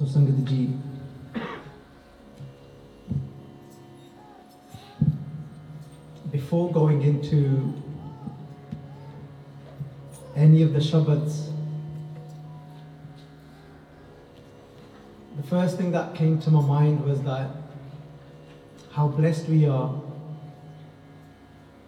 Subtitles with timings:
[0.00, 0.72] Sangat ji,
[6.32, 7.74] before going into
[10.34, 11.52] any of the Shabads,
[15.36, 17.50] the first thing that came to my mind was that
[18.92, 19.94] how blessed we are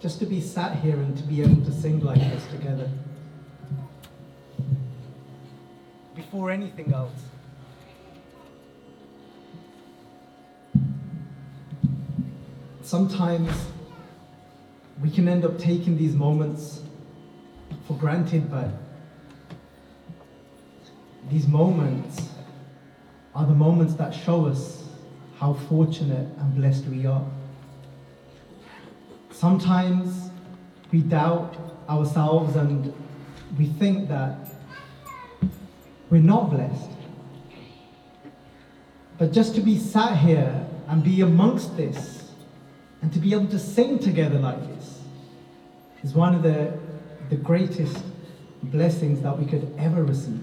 [0.01, 2.91] just to be sat here and to be able to sing like this together.
[6.15, 7.32] Before anything else.
[12.93, 13.51] Sometimes
[15.01, 16.83] we can end up taking these moments
[17.87, 18.69] for granted, but
[21.31, 22.29] these moments
[23.35, 24.85] are the moments that show us
[25.39, 27.25] how fortunate and blessed we are.
[29.31, 30.29] Sometimes
[30.93, 31.57] we doubt
[31.89, 32.93] ourselves and
[33.59, 34.37] we think that
[36.11, 36.91] we're not blessed.
[39.17, 42.22] But just to be sat here and be amongst this
[43.03, 45.01] and to be able to sing together like this
[46.03, 46.73] is one of the,
[47.29, 48.03] the greatest
[48.63, 50.41] blessings that we could ever receive.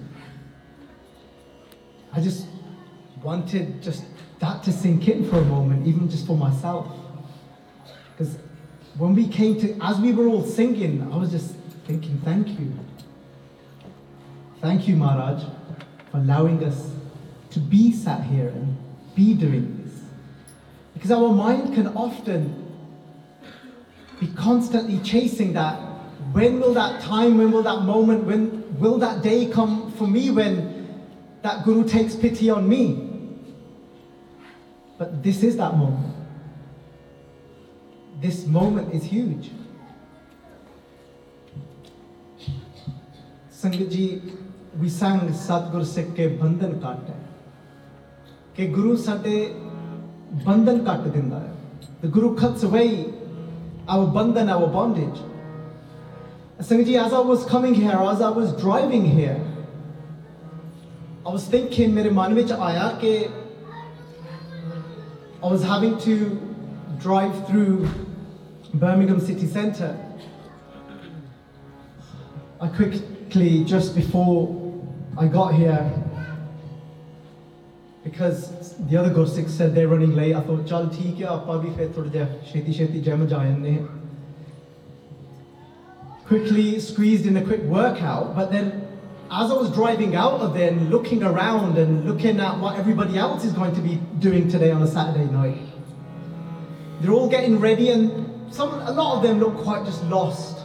[2.14, 2.48] I just
[3.24, 4.04] wanted just
[4.40, 6.88] that to sink in for a moment, even just for myself.
[8.12, 8.38] Because
[8.98, 12.74] when we came to, as we were all singing, I was just thinking, thank you.
[14.62, 15.44] Thank you, Maharaj,
[16.12, 16.92] for allowing us
[17.52, 18.78] to be sat here and
[19.16, 19.79] be doing.
[21.00, 22.68] Because our mind can often
[24.20, 25.80] be constantly chasing that.
[26.34, 30.30] When will that time, when will that moment, when will that day come for me
[30.30, 31.08] when
[31.42, 33.08] that Guru takes pity on me?
[34.98, 36.14] But this is that moment.
[38.20, 39.52] This moment is huge.
[43.54, 44.36] Sangaji,
[44.78, 47.16] we sang Sadguru Sikh ke Bandhan Kaate.
[48.54, 49.69] Ke Guru Sade
[50.47, 51.53] ਬੰਧਨ ਕੱਟ ਦਿੰਦਾ ਹੈ
[52.03, 52.89] the guru cuts away
[53.95, 55.21] our bandhan our bondage
[56.69, 59.39] Sangat ji as I was coming here as I was driving here
[61.27, 63.15] I was thinking ਮੇਰੇ ਮਨ ਵਿੱਚ ਆਇਆ ਕਿ
[65.43, 66.15] I was having to
[66.99, 67.87] drive through
[68.75, 69.95] Birmingham city centre.
[72.61, 74.83] I quickly, just before
[75.19, 75.93] I got here,
[78.04, 83.04] because the other Gursikhs said they're running late, I thought, fir thoda ja sheti sheti
[83.04, 83.88] jam jaayne.
[86.26, 88.88] Quickly squeezed in a quick workout, but then
[89.32, 93.18] as I was driving out of there and looking around and looking at what everybody
[93.18, 95.62] else is going to be doing today on a Saturday night,
[97.02, 100.58] they're all getting ready and some, a lot of them look quite just lost.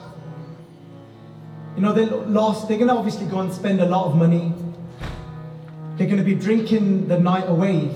[1.76, 2.68] You know, they're lost.
[2.68, 4.54] They're going to obviously go and spend a lot of money.
[5.96, 7.90] They're going to be drinking the night away.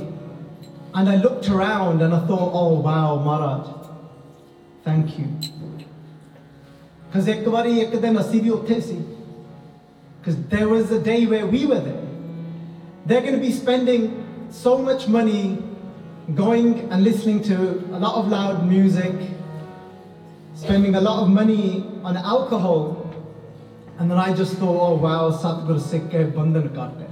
[0.95, 3.67] And I looked around and I thought, oh wow, Marat,
[4.85, 5.27] thank you.
[7.09, 7.25] Because
[10.49, 12.07] there was a day where we were there.
[13.07, 15.63] They're going to be spending so much money
[16.35, 17.57] going and listening to
[17.93, 19.15] a lot of loud music,
[20.55, 23.11] spending a lot of money on alcohol.
[23.99, 27.08] And then I just thought, oh wow, Satguru Sikh Bandhan Karte.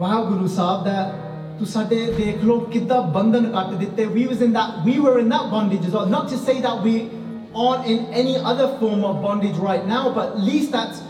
[0.00, 1.12] Wow, Guru Sahib, that
[1.58, 4.10] tu sade dekh lo kidda bandhan kat ditte.
[4.10, 6.06] We was in that, we were in that bondage as well.
[6.06, 7.10] Not to say that we
[7.54, 11.00] aren't in any other form of bondage right now, but at least that's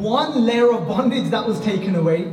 [0.00, 2.32] one layer of bondage that was taken away.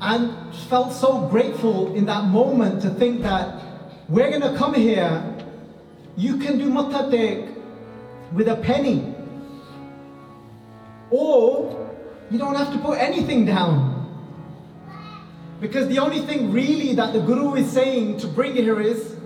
[0.00, 0.32] And
[0.70, 3.60] felt so grateful in that moment to think that
[4.08, 5.22] we're going to come here,
[6.16, 7.60] you can do matatek
[8.32, 9.14] with a penny.
[11.10, 11.82] Or
[12.32, 13.92] you don't have to put anything down.
[15.60, 19.16] Because the only thing really that the Guru is saying to bring here is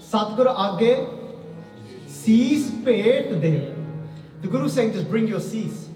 [0.00, 1.08] Satguru Age
[2.06, 3.74] cease pet de.
[4.42, 5.88] The Guru is saying just bring your cease.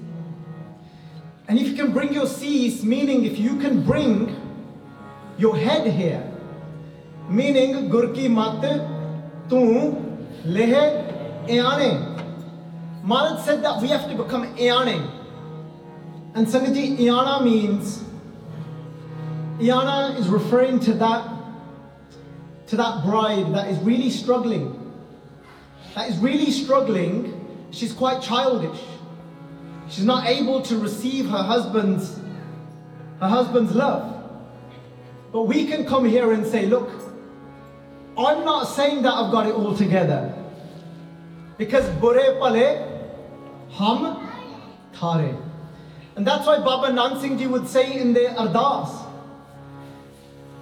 [1.46, 4.36] And if you can bring your cease, meaning if you can bring
[5.38, 6.22] your head here,
[7.28, 8.60] meaning Gur ki mat
[9.48, 9.96] tu
[10.44, 13.02] leh eane.
[13.04, 15.19] Maharaj said that we have to become eane.
[16.34, 18.04] And Sangaji, Iana means,
[19.58, 21.28] Iana is referring to that,
[22.68, 24.76] to that bride that is really struggling.
[25.96, 27.66] That is really struggling.
[27.72, 28.80] She's quite childish.
[29.88, 32.16] She's not able to receive her husband's,
[33.20, 34.16] her husband's love.
[35.32, 36.90] But we can come here and say, look,
[38.16, 40.32] I'm not saying that I've got it all together.
[41.58, 43.10] Because bure pale,
[43.70, 44.28] hum
[44.92, 45.49] thare.
[46.16, 49.06] And that's why Baba Nan Singh Ji would say in their ardas.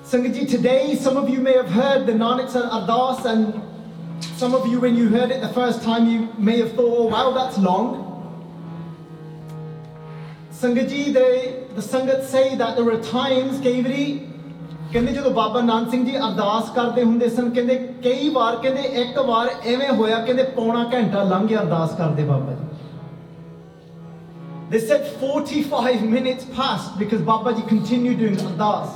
[0.04, 3.60] Sangat today some of you may have heard the Nanak's ardas and
[4.36, 7.06] some of you when you heard it the first time you may have thought, oh
[7.06, 8.04] wow, that's long.
[10.52, 14.28] Sangat the, the Sangat say that there were times, Kevri,
[14.92, 19.18] ਕਹਿੰਦੇ ਜਦੋਂ ਬਾਬਾ ਨਾਨਕ ਸਿੰਘ ਜੀ ਅਰਦਾਸ ਕਰਦੇ ਹੁੰਦੇ ਸਨ ਕਹਿੰਦੇ ਕਈ ਵਾਰ ਕਹਿੰਦੇ ਇੱਕ
[19.26, 22.77] ਵਾਰ ਐਵੇਂ ਹੋਇਆ ਕਹਿੰਦੇ ਪੌਣਾ ਘੰਟਾ ਲੰਘ ਗਿਆ ਅਰਦਾਸ ਕਰਦੇ Baba ji
[24.69, 28.89] They said 45 minutes passed because Babaji continued doing ardas.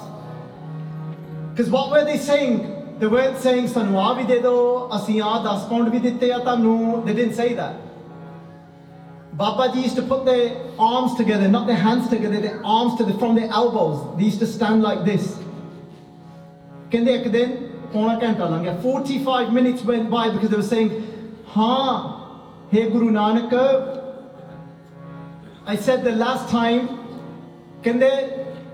[1.51, 2.55] Because what were they saying?
[2.99, 4.61] They weren't saying ਸਾਨੂੰ ਆ ਵੀ ਦੇ ਦਿਓ
[4.95, 7.75] ਅਸੀਂ ਆ 10 ਪਾਉਂਡ ਵੀ ਦਿੱਤੇ ਆ ਤੁਹਾਨੂੰ they didn't say that.
[9.41, 10.45] Babaji used to put their
[10.79, 13.99] arms together, not their hands together, their arms to the, from their elbows.
[14.17, 15.27] They used to stand like this.
[16.91, 17.55] ਕਹਿੰਦੇ ਇੱਕ ਦਿਨ
[17.93, 20.91] ਪੌਣਾ ਘੰਟਾ ਲੰਘ ਗਿਆ 45 minutes went by because they were saying
[21.57, 21.87] ਹਾਂ
[22.73, 23.53] hey Guru Nanak
[25.66, 26.86] I said the last time
[27.84, 28.10] ਕਹਿੰਦੇ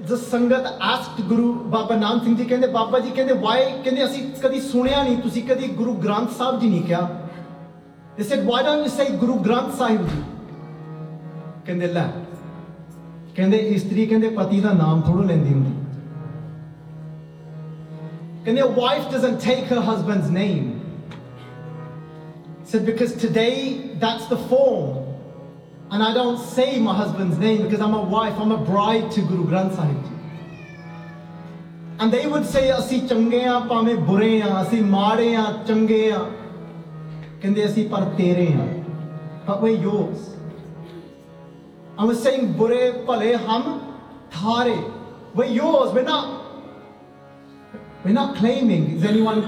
[0.09, 4.23] ਜ ਸੰਗਤ ਆਸਕਡ ਗੁਰੂ ਬਾਬਾ ਨਾਮ ਸਿੰਘ ਜੀ ਕਹਿੰਦੇ ਬਾਬਾ ਜੀ ਕਹਿੰਦੇ ਵਾਈ ਕਹਿੰਦੇ ਅਸੀਂ
[4.43, 7.01] ਕਦੀ ਸੁਣਿਆ ਨਹੀਂ ਤੁਸੀਂ ਕਦੀ ਗੁਰੂ ਗ੍ਰੰਥ ਸਾਹਿਬ ਜੀ ਨਹੀਂ ਕਿਹਾ
[8.17, 10.23] they said why don't you say Guru Granth Sahib ji
[11.67, 12.07] ਕਹਿੰਦੇ ਲੈ
[13.37, 15.73] ਕਹਿੰਦੇ ਇਸਤਰੀ ਕਹਿੰਦੇ ਪਤੀ ਦਾ ਨਾਮ ਥੋੜੋ ਲੈਂਦੀ ਹੁੰਦੀ
[18.45, 20.79] ਕਹਿੰਦੇ wife doesn't take her husband's name
[22.71, 23.53] said because today
[24.01, 25.08] that's the form
[25.92, 29.22] And I don't say my husband's name because I'm a wife, I'm a bride to
[29.22, 30.10] Guru Granth Sahib Ji.
[32.00, 36.20] And they would say, ਅਸੀਂ ਚੰਗੇ ਆ ਭਾਵੇਂ ਬੁਰੇ ਆ ਅਸੀਂ ਮਾੜੇ ਆ ਚੰਗੇ ਆ
[37.42, 38.66] ਕਹਿੰਦੇ ਅਸੀਂ ਪਰ ਤੇਰੇ ਆ
[39.46, 40.20] but we're yours.
[42.00, 43.80] I was saying ਬੁਰੇ ਭਲੇ ਹਮ
[44.32, 44.76] ਥਾਰੇ
[45.36, 46.44] we're yours we're not
[48.06, 48.84] we're not claiming.
[48.98, 49.40] Is anyone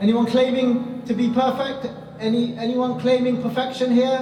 [0.00, 1.90] anyone claiming to be perfect?
[2.28, 4.20] Any anyone claiming perfection here?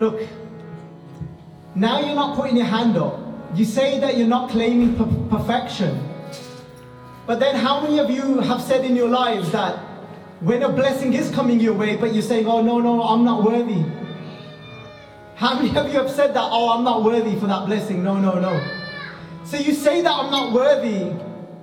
[0.00, 0.20] Look,
[1.74, 3.20] now you're not putting your hand up.
[3.54, 6.08] You say that you're not claiming per- perfection.
[7.26, 9.78] But then how many of you have said in your lives that
[10.40, 13.44] when a blessing is coming your way, but you're saying, oh no, no, I'm not
[13.44, 13.84] worthy?
[15.36, 18.04] How many of you have said that, oh, I'm not worthy for that blessing?
[18.04, 18.60] No, no, no.
[19.44, 21.12] So you say that I'm not worthy,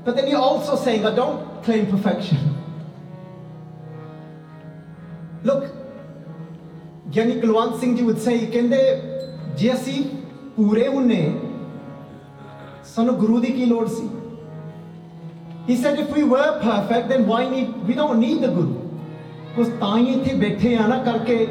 [0.03, 2.55] but then you're also saying I don't claim perfection.
[5.43, 5.80] Look,
[7.11, 8.79] Gyani Kulwant Singh ji would say, ਕਹਿੰਦੇ
[9.57, 10.03] ਜੇ ਅਸੀਂ
[10.55, 11.21] ਪੂਰੇ ਹੁੰਨੇ
[12.95, 14.09] ਸਾਨੂੰ ਗੁਰੂ ਦੀ ਕੀ ਲੋੜ ਸੀ
[15.67, 18.77] He said if we were perfect then why need we don't need the guru
[19.55, 21.45] ਕੁਛ ਤਾਂ ਹੀ ਇੱਥੇ ਬੈਠੇ ਆ ਨਾ ਕਰਕੇ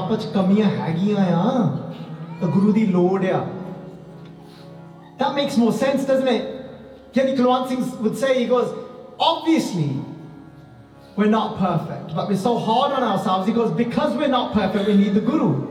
[0.00, 1.52] ਆਪਸ ਚ ਕਮੀਆਂ ਹੈਗੀਆਂ ਆ
[2.40, 3.44] ਤਾਂ ਗੁਰੂ ਦੀ ਲੋੜ ਆ
[5.20, 6.42] That makes more sense, doesn't it?
[7.14, 8.68] Kenny Kulwan Singh would say, he goes,
[9.28, 9.86] obviously,
[11.18, 13.48] we're not perfect, but we're so hard on ourselves.
[13.48, 15.66] He goes, because we're not perfect, we need the Guru.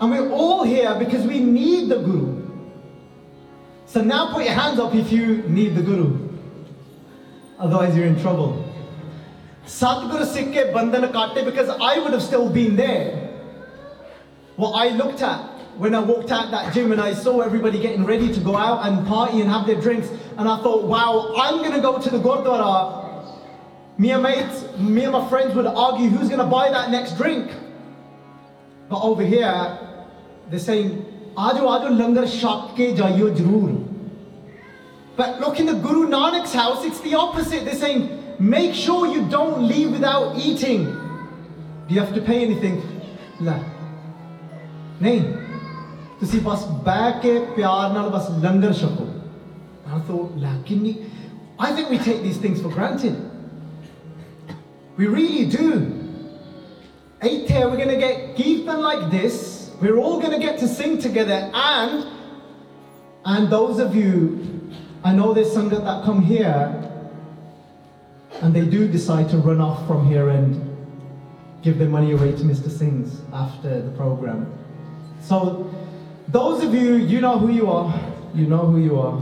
[0.00, 2.48] And we're all here because we need the Guru.
[3.86, 6.28] So now put your hands up if you need the Guru.
[7.58, 8.64] Otherwise, you're in trouble.
[9.66, 13.34] Satguru Sikke Bandhan Kate, because I would have still been there.
[14.54, 15.40] What I looked at
[15.78, 18.86] when I walked out that gym and I saw everybody getting ready to go out
[18.86, 22.18] and party and have their drinks, and I thought, wow, I'm gonna go to the
[22.18, 23.07] Gurdwara.
[23.97, 27.51] Me and mates, me and my friends would argue who's gonna buy that next drink.
[28.89, 29.77] But over here,
[30.49, 31.05] they're saying,
[31.37, 33.79] Ajo Ajo Langar Shak ke jaiyo jarur.
[35.15, 37.65] But look in the Guru Nanak's house, it's the opposite.
[37.65, 40.85] They're saying, make sure you don't leave without eating.
[41.87, 42.81] Do you have to pay anything?
[43.39, 43.59] La.
[45.01, 45.19] ਨਹੀਂ
[46.19, 49.07] ਤੁਸੀਂ ਬਸ ਬਹਿ ਕੇ ਪਿਆਰ ਨਾਲ ਬਸ ਲੰਗਰ ਛਕੋ
[49.95, 50.95] I thought ਲੈ ਕਿੰਨੀ
[51.59, 53.17] I think we take these things for granted
[54.98, 55.94] We really do.
[57.22, 59.70] Eight here, we're going to get given like this.
[59.80, 61.50] We're all going to get to sing together.
[61.54, 62.04] And,
[63.24, 64.74] and those of you,
[65.04, 66.84] I know there's some that come here
[68.40, 70.76] and they do decide to run off from here and
[71.62, 72.68] give their money away to Mr.
[72.68, 74.52] Sings after the program.
[75.22, 75.72] So,
[76.26, 77.98] those of you, you know who you are.
[78.34, 79.14] You know who you are.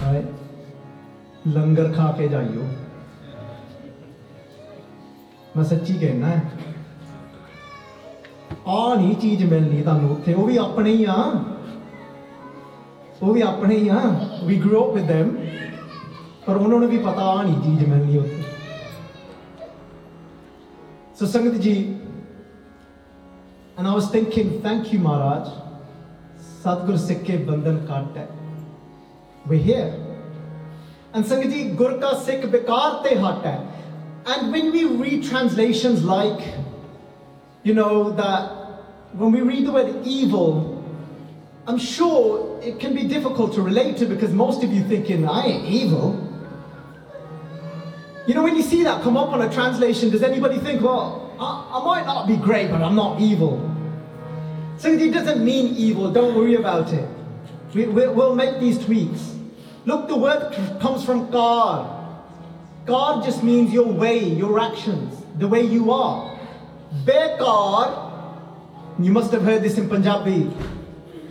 [0.00, 0.26] All right?
[1.46, 2.28] Langar खा के
[5.56, 6.42] ਮੈਂ ਸੱਚੀ ਕਹਿਣਾ ਹੈ
[8.68, 11.14] ਆ ਨਹੀਂ ਚੀਜ਼ ਮਿਲਣੀ ਤੁਹਾਨੂੰ ਉੱਥੇ ਉਹ ਵੀ ਆਪਣੇ ਹੀ ਆ
[13.22, 14.00] ਉਹ ਵੀ ਆਪਣੇ ਹੀ ਆ
[14.44, 15.28] we grow up with them
[16.46, 18.42] ਪਰ ਉਹਨਾਂ ਨੂੰ ਵੀ ਪਤਾ ਆ ਨਹੀਂ ਚੀਜ਼ ਮਿਲਣੀ ਉੱਥੇ
[21.18, 21.74] ਸੋ ਸੰਗਤ ਜੀ
[23.78, 25.48] and I was thinking thank you ਮਹਾਰਾਜ
[26.60, 28.26] ਸਤਗੁਰ ਸਿੱਖੇ ਬੰਧਨ ਕੱਟ ਹੈ
[29.48, 29.90] ਵੀ ਹੇਅਰ
[31.16, 33.58] ਐਂਡ ਸੰਗਤ ਜੀ ਗੁਰ ਕਾ ਸਿੱਖ ਵਿਕਾਰ ਤੇ ਹਟ ਹੈ
[34.26, 36.54] And when we read translations like,
[37.62, 38.50] you know, that
[39.12, 40.82] when we read the word evil,
[41.66, 45.46] I'm sure it can be difficult to relate to because most of you thinking, I
[45.46, 46.20] ain't evil.
[48.26, 51.34] You know, when you see that come up on a translation, does anybody think, well,
[51.38, 53.70] I, I might not be great, but I'm not evil?
[54.78, 57.08] So it doesn't mean evil, don't worry about it.
[57.74, 59.36] We, we, we'll make these tweaks.
[59.84, 62.03] Look, the word comes from God.
[62.85, 66.39] God just means your way, your actions, the way you are.
[67.05, 68.09] Bekar,
[68.99, 70.51] you must have heard this in Punjabi.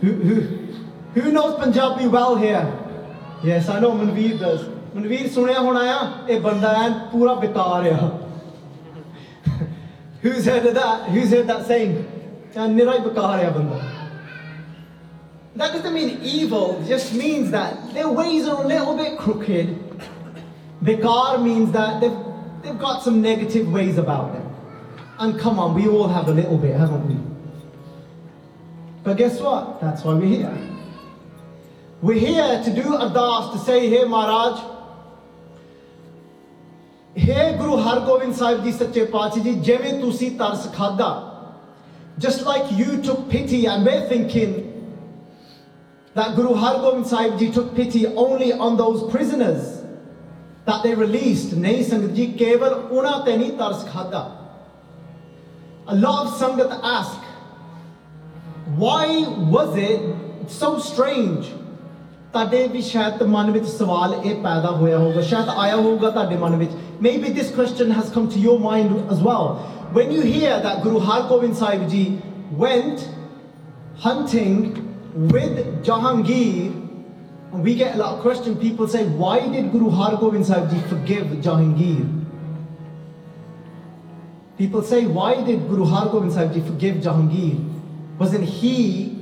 [0.01, 2.65] Who, who, who knows Punjabi well here?
[3.43, 4.65] Yes, I know Manveer does.
[4.95, 8.09] Manveer ਸੁਣਿਆ ਹੋਣਾ ਆ ਇਹ ਬੰਦਾ ਐ ਪੂਰਾ ਬੇਕਾਰ ਆ
[10.23, 11.09] Who's heard of that?
[11.09, 11.93] Who's heard that saying?
[12.57, 13.79] ਨਿਰਾ ਹੀ ਬੇਕਾਰ ਆ ਬੰਦਾ
[15.55, 19.67] That doesn't mean evil, it just means that their ways are a little bit crooked.
[20.84, 22.16] Bekar means that they've,
[22.62, 24.54] they've got some negative ways about them.
[25.18, 27.16] And come on, we all have a little bit, haven't we?
[29.02, 29.80] But guess what?
[29.80, 30.58] That's why we're here.
[32.02, 34.72] We're here to do ardas, to say, Hey Maharaj,
[37.14, 41.54] Hey Guru Har Gobind Sahib Ji Sache Pachi Ji, Jeve Tusi Tars Khada.
[42.18, 44.70] Just like you took pity, and we're thinking
[46.12, 49.83] that Guru Har Gobind Sahib Ji took pity only on those prisoners
[50.66, 51.50] that they released.
[51.50, 54.36] Nahi Sangat Ji, keval una te nahi tars khada.
[55.86, 57.18] A lot of Sangat ask,
[58.76, 60.00] why was it
[60.48, 61.52] so strange
[62.32, 66.56] ਤੁਹਾਡੇ ਵੀ ਸ਼ਾਇਦ ਮਨ ਵਿੱਚ ਸਵਾਲ ਇਹ ਪੈਦਾ ਹੋਇਆ ਹੋਊਗਾ ਸ਼ਾਇਦ ਆਇਆ ਹੋਊਗਾ ਤੁਹਾਡੇ ਮਨ
[66.56, 69.44] ਵਿੱਚ maybe this question has come to your mind as well
[69.98, 72.02] when you hear that Guru Har Gobind Sahib Ji
[72.62, 73.04] went
[74.06, 74.56] hunting
[75.34, 76.83] with Jahangir and
[77.62, 80.80] we get a lot of questions people say why did Guru Har Gobind Sahib Ji
[80.88, 82.24] forgive Jahangir
[84.58, 87.70] people say why did Guru Har Gobind Sahib Ji forgive Jahangir
[88.18, 89.14] wasn't he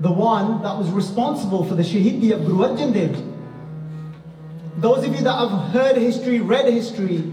[0.00, 3.22] the one that was responsible for the Shahidi of Guru Arjan Dev?
[4.76, 7.32] Those of you that have heard history, read history,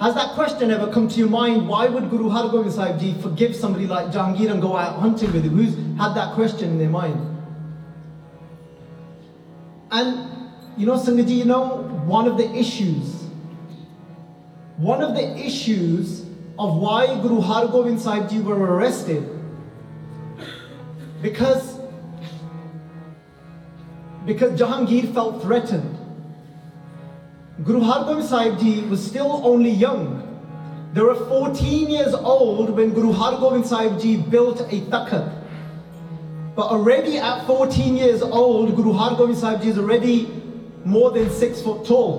[0.00, 1.68] has that question ever come to your mind?
[1.68, 5.32] Why would Guru Har Gobind Sahib Ji forgive somebody like Jahangir and go out hunting
[5.32, 5.56] with him?
[5.56, 7.31] Who's had that question in their mind?
[9.92, 10.28] And
[10.78, 13.24] you know, Sangaji, you know, one of the issues,
[14.78, 16.22] one of the issues
[16.58, 19.28] of why Guru Har Gobind Sahib Ji were arrested,
[21.20, 21.78] because
[24.24, 25.98] because Jahangir felt threatened.
[27.64, 30.20] Guru Har Gobind Sahib Ji was still only young.
[30.94, 35.41] They were 14 years old when Guru Har Gobind Sahib Ji built a takhat.
[36.56, 40.16] But already at 14 years old, Guru Har Gobind Sahib Ji is already
[40.86, 42.10] more than 6 foot tall.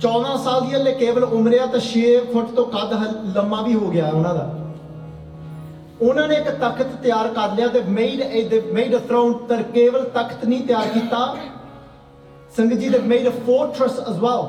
[0.00, 3.74] 14 ਸਾਲ ਦੀ ਹਲੇ ਕੇਵਲ ਉਮਰ ਆ ਤਾਂ 6 ਫੁੱਟ ਤੋਂ ਕੱਦ ਹ- ਲੰਮਾ ਵੀ
[3.74, 4.48] ਹੋ ਗਿਆ ਉਹਨਾਂ ਦਾ
[6.00, 10.04] ਉਹਨਾਂ ਨੇ ਇੱਕ ਤਖਤ ਤਿਆਰ ਕਰ ਲਿਆ ਤੇ ਮੇਡ ਦੇ ਮੇਡ ਅ ਥਰੋਨ ਤਰ ਕੇਵਲ
[10.14, 11.18] ਤਖਤ ਨਹੀਂ ਤਿਆਰ ਕੀਤਾ
[12.56, 14.44] ਸੰਗਤ ਜੀ they made a fortress as well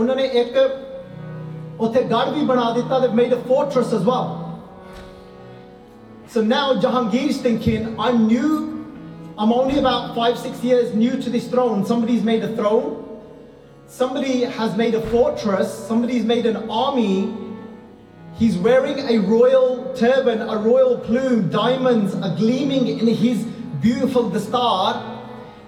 [0.00, 0.58] ਉਹਨਾਂ ਨੇ ਇੱਕ
[1.80, 4.28] ਉੱਥੇ ਗੜ ਵੀ ਬਣਾ ਦਿੱਤਾ they made a fortress as well
[6.30, 8.86] So now Jahangir's thinking, I'm new,
[9.36, 11.84] I'm only about five, six years new to this throne.
[11.84, 13.20] Somebody's made a throne,
[13.88, 17.34] somebody has made a fortress, somebody's made an army,
[18.36, 23.44] He's wearing a royal turban, a royal plume, diamonds are gleaming in his
[23.82, 25.20] beautiful dastar,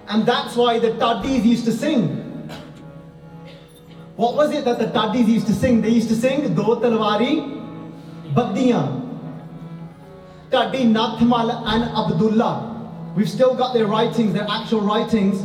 [0.07, 2.49] and that's why the Dhadis used to sing.
[4.15, 5.81] What was it that the Dhadis used to sing?
[5.81, 7.61] They used to sing Do Talwari
[8.33, 9.02] Baddiyan.
[10.53, 13.11] Taddi Nathmal and Abdullah.
[13.15, 15.43] We've still got their writings, their actual writings.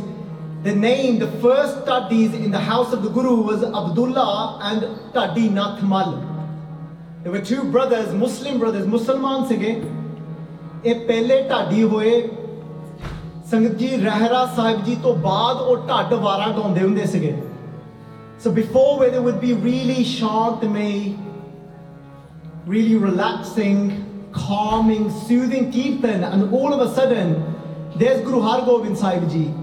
[0.63, 5.49] The name, the first Taddis in the house of the Guru was Abdullah and Taddi
[5.49, 6.11] Nathmal.
[7.23, 9.81] There were two brothers, Muslim brothers, Musalman ਸੀਗੇ
[10.85, 12.11] ਇਹ ਪਹਿਲੇ ਢਾਡੀ ਹੋਏ
[13.51, 17.33] ਸੰਗਤ ਜੀ ਰਹਿਰਾ ਸਾਹਿਬ ਜੀ ਤੋਂ ਬਾਅਦ ਉਹ ਢੱਡ ਵਾਰਾਂ ਗਾਉਂਦੇ ਹੁੰਦੇ ਸੀਗੇ
[18.43, 21.17] So before where they would be really shantamay,
[22.65, 23.81] really relaxing,
[24.33, 27.55] calming, soothing kirtan, and all of a sudden,
[27.95, 29.53] there's Guru Har Gobind Sahib Ji,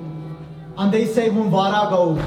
[0.78, 2.18] and they say, Humvara Gaur.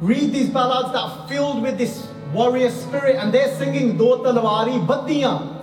[0.00, 4.84] Read these ballads that are filled with this warrior spirit, and they're singing Do Talwari
[4.86, 5.58] Baddiyan.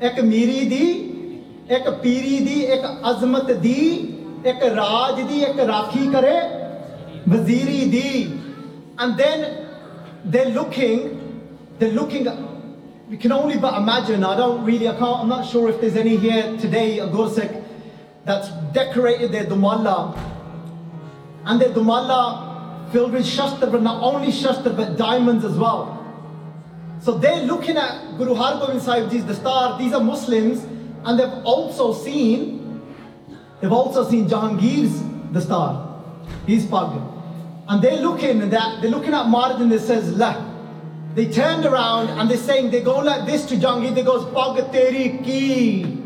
[0.00, 7.22] Ek Miri Di, Ek Piri Di, Ek Azmat Di, Ek Raj Di, Ek Rakhi Kare,
[7.26, 8.40] Vaziri Di.
[8.98, 9.66] And then
[10.24, 11.42] they're looking,
[11.78, 12.26] they're looking
[13.08, 15.96] we can only but imagine i don't really i can't i'm not sure if there's
[15.96, 17.64] any here today a Gursikh
[18.24, 20.16] that's decorated their dumalla
[21.44, 25.98] and their dumalla filled with shastra but not only shastra but diamonds as well
[27.00, 29.78] So they're looking at Guru Har Gobind Sahib Ji's dastar.
[29.78, 30.64] These are Muslims,
[31.04, 32.82] and they've also seen,
[33.60, 35.00] they've also seen Jahangir's
[35.32, 36.02] dastar.
[36.46, 37.00] He's pug.
[37.68, 40.47] And they're looking at that, they're looking at Marad and they says, La.
[41.14, 44.72] They turned around and they're saying, they go like this to Jahangir, they goes, Pag
[44.72, 45.98] teri ki.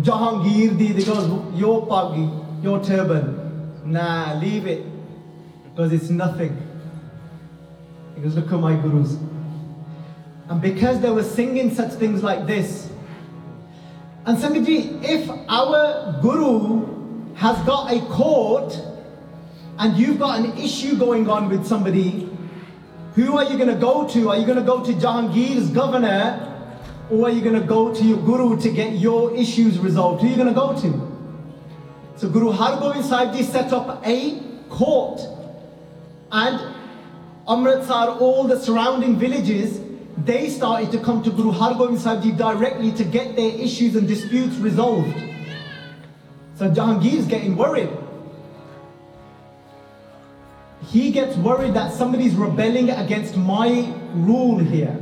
[0.00, 3.82] Jahangir di, they goes, your pag, your turban.
[3.84, 4.84] Nah, leave it.
[5.64, 6.56] Because it's nothing.
[8.14, 9.16] He goes, look at my gurus.
[10.48, 12.90] And because they were singing such things like this,
[14.24, 18.78] and Sangaji, if our guru has got a court
[19.78, 22.28] and you've got an issue going on with somebody,
[23.18, 24.30] who are you going to go to?
[24.30, 26.44] Are you going to go to Jahangir's governor
[27.10, 30.22] or are you going to go to your guru to get your issues resolved?
[30.22, 31.08] Who are you going to go to?
[32.16, 35.20] So Guru Har Gobind Sahib Ji set up a court
[36.30, 36.74] and
[37.48, 39.80] Amritsar, all the surrounding villages,
[40.18, 43.96] they started to come to Guru Har Gobind Sahib Ji directly to get their issues
[43.96, 45.12] and disputes resolved.
[46.54, 47.90] So Jahangir is getting worried.
[50.90, 54.96] He gets worried that somebody's rebelling against my rule here.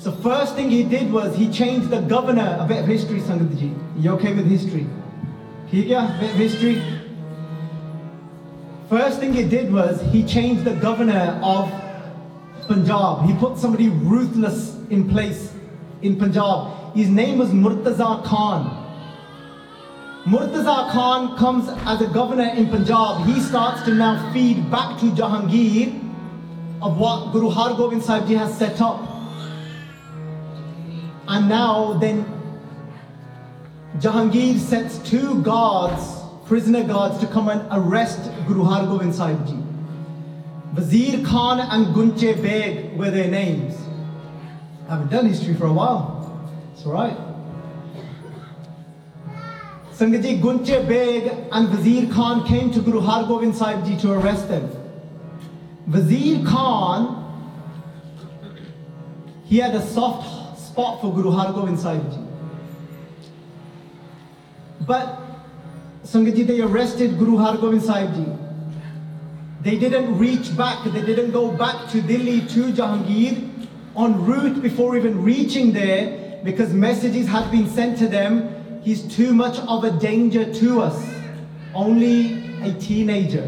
[0.00, 2.56] So first thing he did was he changed the governor.
[2.58, 3.72] A bit of history, Sangat ji.
[3.96, 4.86] You okay with history?
[5.70, 6.82] ठीक A bit of history.
[8.88, 11.70] First thing he did was he changed the governor of
[12.66, 13.26] Punjab.
[13.26, 15.52] He put somebody ruthless in place
[16.02, 16.96] in Punjab.
[16.96, 18.77] His name was Murtaza Khan.
[20.28, 23.24] Murtaza Khan comes as a governor in Punjab.
[23.24, 25.98] He starts to now feed back to Jahangir
[26.82, 29.00] of what Guru Har Gobind Sahib Ji has set up.
[31.28, 32.26] And now then
[34.00, 36.02] Jahangir sets two guards,
[36.44, 39.56] prisoner guards, to come and arrest Guru Har Gobind Sahib Ji.
[40.74, 43.74] Wazir Khan and Gunche Beg were their names.
[44.88, 46.50] I haven't done history for a while.
[46.74, 46.84] It's
[50.00, 50.12] alright.
[50.22, 54.48] Sangaji Gunche Beg and Wazir Khan came to Guru Har Gobind Sahib Ji to arrest
[54.48, 54.70] them.
[55.88, 57.24] Wazir Khan,
[59.44, 62.18] he had a soft spot for Guru Har Gobind Sahib Ji.
[64.86, 65.20] But
[66.04, 68.26] Sangaji, they arrested Guru Har Gobind Sahib Ji.
[69.62, 73.50] They didn't reach back, they didn't go back to Delhi to Jahangir
[73.96, 78.57] en route before even reaching there because messages had been sent to them
[78.88, 80.96] He's too much of a danger to us.
[81.74, 83.46] Only a teenager.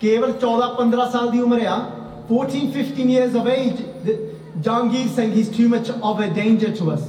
[0.00, 3.02] 14-15 ah.
[3.02, 3.80] years of age
[4.60, 7.02] Jahangir saying he's too much of a danger to us.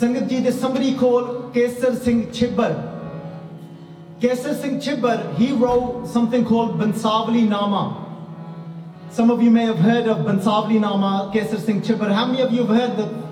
[0.00, 2.72] ਸੰਗਤ ਜੀ somebody called ਕੋਲ Singh Singh Chhibber
[4.20, 4.80] Singh Singh
[5.38, 7.84] he wrote something called Bansavli Nama.
[9.10, 12.12] Some of you may have heard of Bansavli Nama, Kesar Singh Chibbar.
[12.12, 13.23] How many of you have heard the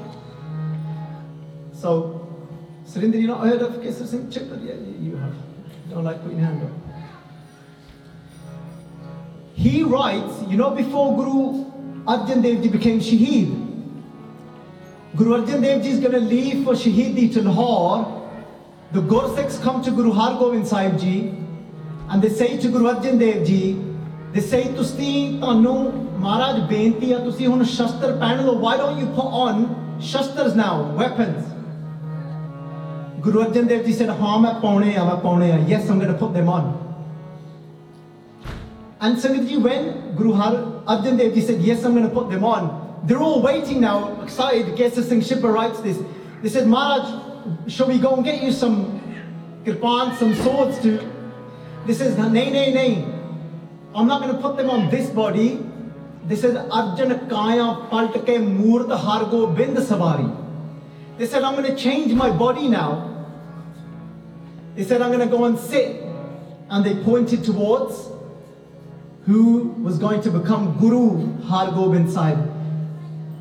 [1.83, 2.29] so,
[2.87, 4.65] Surinder, you not heard of Kesar Singh Chibbar?
[4.65, 5.35] Yeah, you have.
[5.91, 6.71] Don't like putting hand up.
[9.55, 11.65] He writes, you know, before Guru
[12.05, 13.51] Arjan Dev Ji became Shaheed,
[15.17, 18.31] Guru Arjan Dev Ji is going to leave for Shahidi Talhar.
[18.93, 21.31] The Gursikhs come to Guru Har Gobind Sahib Ji
[22.11, 23.85] and they say to Guru Arjan Dev Ji,
[24.33, 25.75] they say, ਤੁਸੀਂ tanu
[26.21, 29.65] Maharaj ਬੇਨਤੀ ਆ ਤੁਸੀਂ shastar ਸ਼ਸਤਰ why don't you put on
[30.01, 31.52] shastars now weapons
[33.23, 36.35] Guru Arjan Dev Ji said, ਹਾਂ ਮੈਂ ਪਾਉਣੇ ਆ ਮੈਂ yes I'm going to put
[36.35, 36.79] them on.
[39.01, 40.55] And Sangat Ji when Guru Har
[40.87, 44.21] Arjan Dev Ji said yes I'm going to put them on they're all waiting now
[44.23, 44.77] excited.
[44.77, 45.99] Kesar Singh Chibbar writes this.
[46.43, 49.01] They said Maharaj shall we go and get you some
[49.65, 50.93] kirpan some swords to
[51.87, 53.05] this is nay nay nay.
[53.95, 55.65] I'm not going to put them on this body.
[56.27, 60.29] They said Arjan Kaya Paltke Murt Hargobind Savari.
[61.19, 63.12] They said I'm going to change my body now.
[64.76, 66.04] they said, I'm going to go and sit.
[66.70, 68.10] And they pointed towards
[69.26, 72.40] who was going to become Guru Har Gobind Sahib.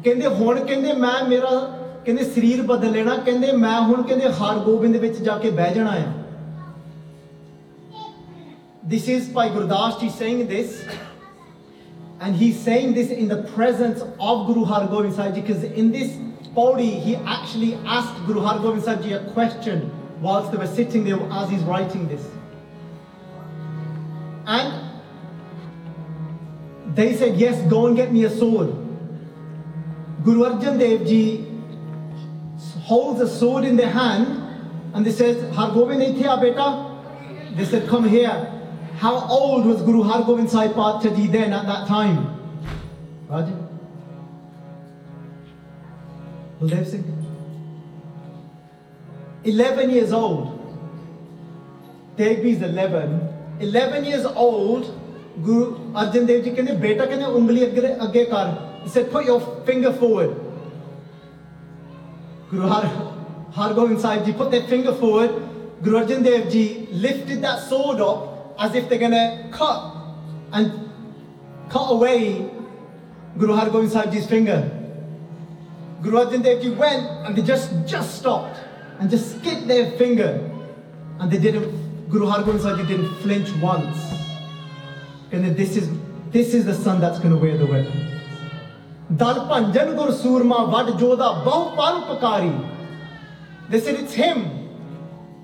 [0.04, 1.50] ਕਹਿੰਦੇ ਹੁਣ ਕਹਿੰਦੇ ਮੈਂ ਮੇਰਾ
[2.04, 5.90] ਕਹਿੰਦੇ ਸਰੀਰ ਬਦਲ ਲੈਣਾ ਕਹਿੰਦੇ ਮੈਂ ਹੁਣ ਕਹਿੰਦੇ ਹਰ ਗੋਬਿੰਦ ਵਿੱਚ ਜਾ ਕੇ ਬਹਿ ਜਾਣਾ
[5.90, 6.12] ਆ
[8.90, 10.74] This is by Gurdas Ji saying this
[12.26, 15.88] and he's saying this in the presence of Guru Har Gobind Sahib Ji because in
[15.96, 16.12] this
[16.58, 19.82] body he actually asked Guru Har Gobind Sahib Ji a question
[20.21, 22.25] whilst they were sitting there as he's writing this.
[24.45, 24.91] And
[26.95, 28.69] they said, Yes, go and get me a sword.
[30.23, 31.47] Guru Arjan Dev Ji
[32.81, 34.37] holds a sword in their hand
[34.93, 36.87] and they said, Har Gobind beta.
[37.55, 38.47] They said, Come here.
[38.97, 40.75] how old was Guru Har Gobind Sahib
[41.15, 42.37] Ji then at that time?
[43.27, 43.69] Raja?
[46.59, 47.20] Baldev Singh?
[49.44, 50.52] 11 years old.
[52.16, 53.20] Tegbi is 11.
[53.60, 54.92] 11 years old,
[55.42, 58.46] Guru Arjan Dev Ji ਕਹਿੰਦੇ ਬੇਟਾ ਕਹਿੰਦੇ ਉਂਗਲੀ ਅੱਗੇ ਅੱਗੇ ਕਰ
[58.84, 60.32] he said put your finger forward
[62.50, 62.84] Guru Har
[63.56, 65.34] Har Gobind Sahib Ji put their finger forward
[65.86, 66.64] Guru Arjan Dev Ji
[67.06, 69.26] lifted that sword up as if they're going to
[69.58, 69.80] cut
[70.52, 70.72] and
[71.74, 72.20] cut away
[73.42, 74.60] Guru Har Gobind Sahib Ji's finger
[76.06, 78.64] Guru Arjan Dev Ji went and they just just stopped
[79.01, 80.31] And just skipped their finger
[81.19, 81.67] and they didn't
[82.09, 84.07] Guru Har Gobind Sahib Ji didn't flinch once
[85.31, 85.89] and this is
[86.31, 88.07] this is the son that's going to wear the weapon
[89.19, 92.51] Dal ਭੰਜਨ ਗੁਰ ਸੂਰਮਾ ਵੱਡ ਜੋਦਾ ਬਹੁ ਪਰ ਉਪਕਾਰੀ
[93.71, 94.39] they said it's him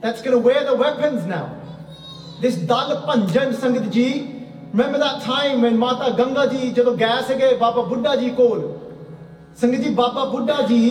[0.04, 1.44] that's going to wear the weapons now
[2.44, 4.06] this dal panjan sangat ji
[4.72, 8.64] remember that time when mata ganga ji ਜਦੋਂ ਗਏ ਸੀਗੇ ਬਾਬਾ ਬੁੱਢਾ ਜੀ ਕੋਲ
[9.62, 10.82] ਸੰਗਤ ਜੀ ਬਾਬਾ ਬੁੱਢਾ ਜੀ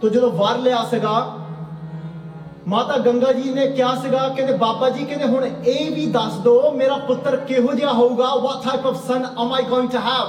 [0.00, 1.14] ਤੋਂ ਜਦੋਂ ਵਰ ਲਿਆ ਸੀਗਾ
[2.68, 6.70] ਮਾਤਾ ਗੰਗਾ ਜੀ ਨੇ ਕਿਹਾ ਸੀਗਾ, ਕਹਿੰਦੇ ਬਾਬਾ ਜੀ, ਕਹਿੰਦੇ ਹੁਣ ਇਹ ਵੀ ਦੱਸ ਦਿਓ
[6.72, 10.28] ਮੇਰਾ ਪੁੱਤਰ ਕਿਹੋ ਜਿਹਾ ਹੋਊਗਾ, what type of son am i going to have?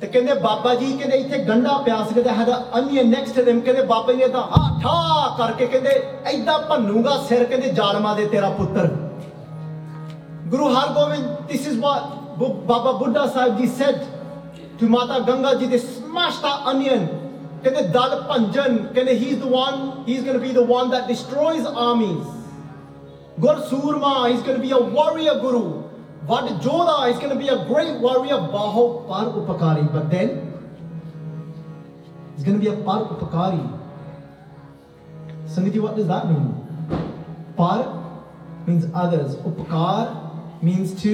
[0.00, 3.60] ਤੇ ਕਹਿੰਦੇ ਬਾਬਾ ਜੀ, ਕਹਿੰਦੇ ਇੱਥੇ ਗੰਡਾ ਪਿਆ ਸੀ, ਕਹਿੰਦੇ ਹੈਗਾ ਅਨੀਅਨ ਨੈਕਸਟ ਟੂ them
[3.64, 5.90] ਕਹਿੰਦੇ ਬਾਬਾ ਜੀ ਨੇ ਤਾਂ ਹਾਂ ਠਾ ਕਰਕੇ ਕਹਿੰਦੇ
[6.32, 8.88] ਐਦਾਂ ਭੰਨੂਗਾ ਸਿਰ, ਕਹਿੰਦੇ ਜਾਲਮਾ ਦੇ ਤੇਰਾ ਪੁੱਤਰ।
[10.48, 12.02] Guru Hargobind, this is what
[12.66, 13.98] ਬਾਬਾ ਬੁੱਢਾ ਸਾਹਿਬ ਜੀ said
[14.80, 17.06] to ਮਾਤਾ Ganga ji, they smashed that onion
[17.63, 21.69] ਕਹਿੰਦੇ ਦਲ ਭੰਜਨ ਕਹਿੰਦੇ he's the one he's going to be the one that destroys
[21.85, 22.25] armies
[23.39, 25.63] ਗੁਰ ਸੂਰਮਾ he's going to be a warrior guru
[26.27, 30.35] ਵੱਡ ਜੋਧਾ is going to be a great warrior ਬਾਹੋ ਪਰ ਉਪਕਾਰੀ but then
[32.35, 33.63] he's going to be a par upakari
[35.55, 36.47] Sangeet ji, what does that mean
[37.57, 37.79] par
[38.67, 40.05] means others upakar
[40.61, 41.11] means to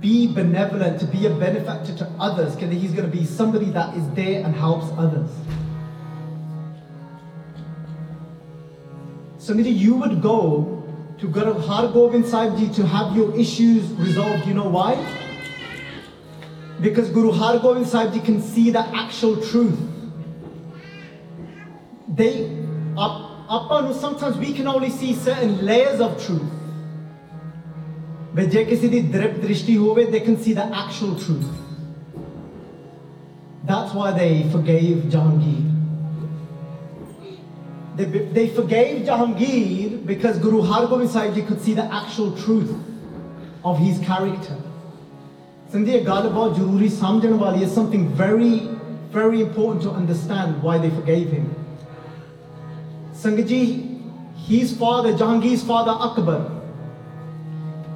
[0.00, 2.56] be benevolent, to be a benefactor to others.
[2.56, 5.30] Okay, He's going to be somebody that is there and helps others.
[9.40, 10.84] Ji, you would go
[11.18, 14.46] to Guru Har Gobind Sahib Ji to have your issues resolved.
[14.46, 14.94] You know why?
[16.80, 19.78] Because Guru Har Gobind Sahib Ji can see the actual truth.
[22.08, 22.64] They,
[22.96, 26.59] up, up, sometimes we can only see certain layers of truth.
[28.35, 31.45] But ਜੇ ਕਿਸੇ ਦੀ ਦ੍ਰਿਪ ਦ੍ਰਿਸ਼ਟੀ ਹੋਵੇ they can see the actual truth.
[33.69, 35.61] That's why they forgave Jahangir.
[37.97, 38.05] They,
[38.37, 42.73] they forgave Jahangir because Guru Har Gobind Sahib Ji could see the actual truth
[43.63, 44.57] of his character.
[45.73, 48.51] Sindhi ਇਹ ਗੱਲ ਬਹੁਤ ਜ਼ਰੂਰੀ ਸਮਝਣ ਵਾਲੀ is something very
[49.15, 51.47] very important to understand why they forgave him.
[53.23, 53.61] Sangaji,
[54.47, 56.41] his father, Jahangir's father Akbar,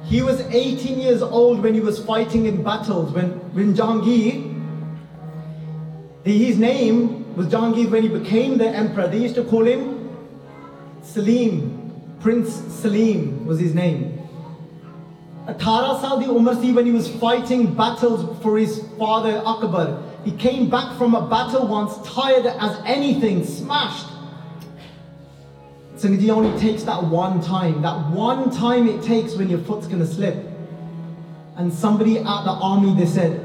[0.05, 3.11] he was 18 years old when he was fighting in battles.
[3.11, 4.53] When, when Jahangir,
[6.23, 9.07] his name was Jahangir when he became the emperor.
[9.07, 10.15] They used to call him
[11.01, 11.81] Salim.
[12.19, 14.15] Prince Salim was his name.
[15.47, 15.59] 18
[16.01, 20.01] saal di umar when he was fighting battles for his father Akbar.
[20.23, 24.07] He came back from a battle once tired as anything, smashed.
[25.95, 30.05] Sangaji only takes that one time, that one time it takes when your foot's gonna
[30.05, 30.35] slip.
[31.55, 33.39] And somebody at the army, they said,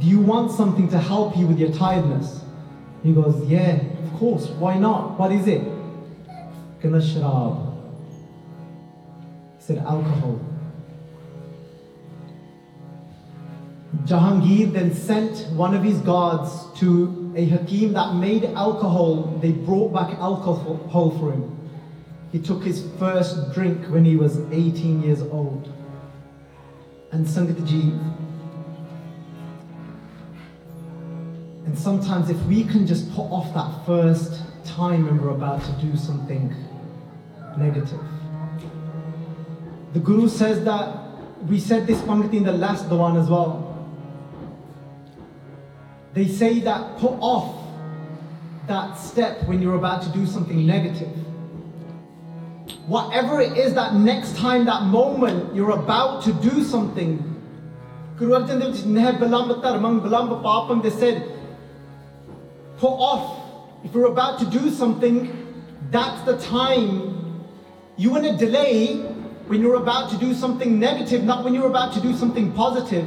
[0.00, 2.42] Do you want something to help you with your tiredness?
[3.02, 5.18] He goes, Yeah, of course, why not?
[5.18, 5.64] What is it?
[6.80, 7.74] Gonna sharab.
[9.58, 10.40] He said, Alcohol.
[14.04, 19.38] Jahangir then sent one of his guards to a Hakim that made alcohol.
[19.40, 21.56] They brought back alcohol for him.
[22.32, 25.72] He took his first drink when he was 18 years old.
[27.12, 27.96] And Sangatji,
[31.64, 35.72] and sometimes if we can just put off that first time when we're about to
[35.80, 36.52] do something
[37.56, 38.00] negative.
[39.92, 40.98] The Guru says that,
[41.46, 43.67] we said this Pangati in the last Diwan as well.
[46.18, 47.64] They say that put off
[48.66, 51.06] that step when you're about to do something negative.
[52.88, 57.22] Whatever it is that next time, that moment, you're about to do something.
[60.42, 61.22] Papam, they said,
[62.78, 63.84] put off.
[63.84, 65.54] If you're about to do something,
[65.92, 67.44] that's the time.
[67.96, 68.96] You want to delay
[69.46, 73.06] when you're about to do something negative, not when you're about to do something positive.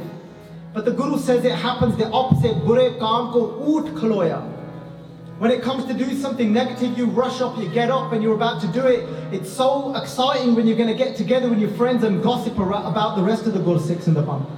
[0.72, 2.64] But the Guru says it happens the opposite.
[2.64, 4.52] Bure kaam ko oot khaloya.
[5.38, 8.34] When it comes to do something negative, you rush up, you get up, and you're
[8.34, 9.06] about to do it.
[9.32, 13.16] It's so exciting when you're going to get together with your friends and gossip about
[13.16, 14.48] the rest of the Gursikhs in the pump.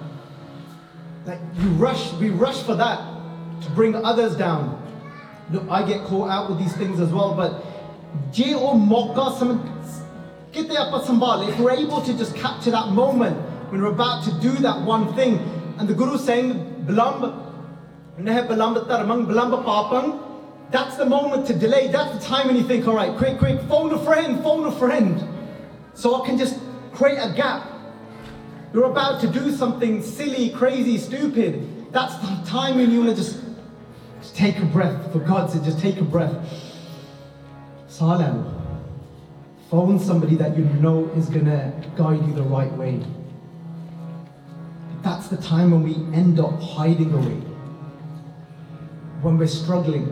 [1.27, 3.01] Like you rush, we rush for that
[3.63, 4.81] to bring others down.
[5.51, 7.65] Look, I get caught out with these things as well, but
[8.33, 9.59] ਜੇ ਉਹ ਮੌਕਾ ਸਮ
[10.53, 13.37] ਕਿਤੇ ਆਪਾਂ ਸੰਭਾਲੇ if we're able to just capture that moment
[13.71, 15.37] when we're about to do that one thing
[15.78, 17.22] and the guru saying bilamb
[18.18, 20.20] neh bilamb tarmang bilamb papang.
[20.72, 21.88] That's the moment to delay.
[21.88, 24.72] That's the time when you think all right quick quick phone a friend phone a
[24.72, 25.24] friend.
[25.94, 26.60] So I can just
[26.94, 27.70] create a gap.
[28.74, 31.92] You're about to do something silly crazy stupid.
[31.92, 33.40] That's the time when you want to just,
[34.20, 36.34] just take a breath for God's sake just take a breath.
[37.88, 38.50] Salam.
[39.70, 43.00] Phone somebody that you know is going to guide you the right way.
[45.04, 47.42] That's the time when we end up hiding away.
[49.22, 50.06] When we're struggling.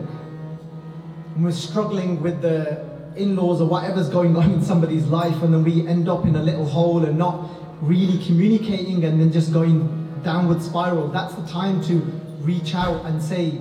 [1.34, 5.52] When we're struggling with the in laws or whatever's going on in somebody's life, and
[5.52, 7.48] then we end up in a little hole and not
[7.80, 11.08] really communicating and then just going downward spiral.
[11.08, 11.96] That's the time to
[12.40, 13.58] reach out and say,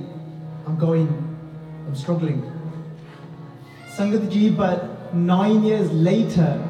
[0.68, 1.08] I'm going,
[1.88, 2.50] I'm struggling.
[3.96, 6.68] Sangatji, but nine years later,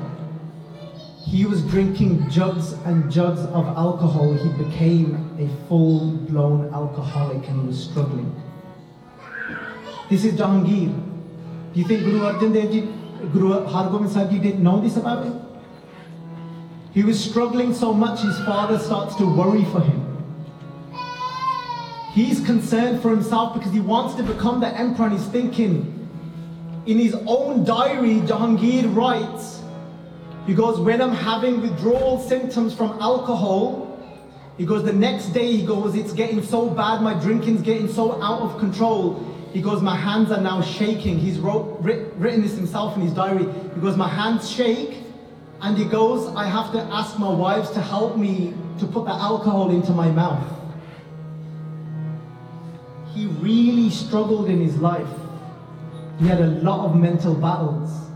[1.26, 4.34] he was drinking jugs and jugs of alcohol.
[4.34, 8.36] He became a full blown alcoholic and he was struggling.
[10.10, 10.94] This is Jahangir.
[11.74, 12.82] Do you think Guru Arjan Dev Ji,
[13.32, 15.40] Guru Hargobind Sahib Ji didn't know this about him?
[16.94, 20.08] He was struggling so much, his father starts to worry for him.
[22.14, 26.10] He's concerned for himself because he wants to become the emperor and he's thinking,
[26.86, 29.61] in his own diary, Jahangir writes,
[30.54, 33.88] goes, when I'm having withdrawal symptoms from alcohol,
[34.58, 38.22] he goes, the next day, he goes, it's getting so bad, my drinking's getting so
[38.22, 39.26] out of control.
[39.54, 41.18] He goes, my hands are now shaking.
[41.18, 43.46] He's wrote, writ, written this himself in his diary.
[43.76, 45.00] He goes, my hands shake.
[45.62, 49.12] And he goes, I have to ask my wives to help me to put the
[49.12, 50.48] alcohol into my mouth.
[53.14, 55.08] He really struggled in his life.
[56.20, 58.11] He had a lot of mental battles.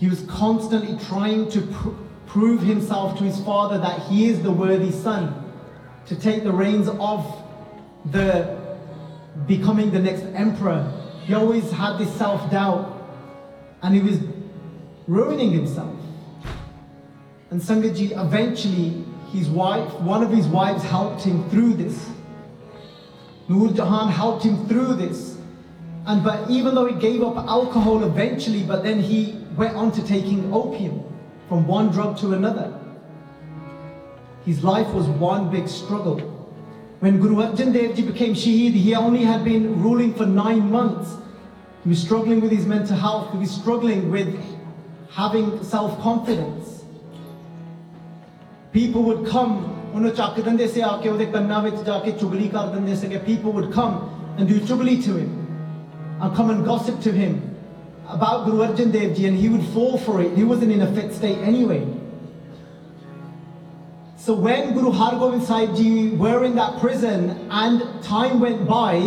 [0.00, 1.90] He was constantly trying to pr-
[2.26, 5.52] prove himself to his father that he is the worthy son,
[6.06, 7.44] to take the reins of
[8.10, 8.58] the
[9.46, 10.90] becoming the next emperor.
[11.26, 12.96] He always had this self doubt
[13.82, 14.18] and he was
[15.06, 15.94] ruining himself.
[17.50, 22.08] And Sangaji eventually, his wife, one of his wives helped him through this.
[23.48, 25.36] Nur Jahan helped him through this.
[26.06, 30.02] And but even though he gave up alcohol eventually, but then he went on to
[30.04, 31.04] taking opium
[31.48, 32.72] from one drug to another.
[34.44, 36.18] His life was one big struggle.
[37.00, 41.16] When Guru Arjan Dev Ji became Shaheed, he only had been ruling for nine months.
[41.82, 43.32] He was struggling with his mental health.
[43.32, 44.38] He was struggling with
[45.10, 46.84] having self-confidence.
[48.72, 49.76] People would come,
[53.26, 55.39] people would come and do chugli to him
[56.20, 57.56] and come and gossip to him
[58.08, 60.36] about Guru Arjan Dev Ji and he would fall for it.
[60.36, 61.86] He wasn't in a fit state anyway.
[64.16, 69.00] So when Guru Hargobind Sahib Ji were in that prison and time went by,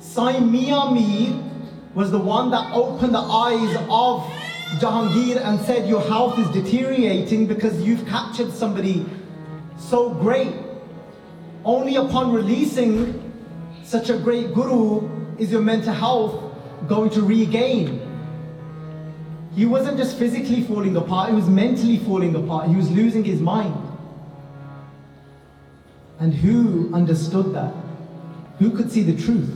[0.00, 1.40] Sai Mian Mir
[1.94, 4.22] was the one that opened the eyes of
[4.80, 9.06] Jahangir and said, Your health is deteriorating because you've captured somebody
[9.78, 10.52] so great.
[11.64, 13.29] Only upon releasing
[13.90, 16.40] such a great guru is your mental health
[16.86, 18.00] going to regain.
[19.56, 22.68] He wasn't just physically falling apart, he was mentally falling apart.
[22.68, 23.74] He was losing his mind.
[26.20, 27.74] And who understood that?
[28.60, 29.50] Who could see the truth?